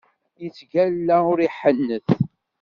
[0.41, 2.07] Yettgalla ur iḥennet!